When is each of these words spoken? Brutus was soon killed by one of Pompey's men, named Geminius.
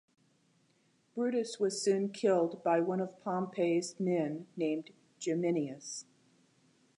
Brutus 1.13 1.59
was 1.59 1.79
soon 1.79 2.09
killed 2.09 2.63
by 2.63 2.79
one 2.79 2.99
of 3.01 3.23
Pompey's 3.23 3.93
men, 3.99 4.47
named 4.57 4.89
Geminius. 5.19 6.05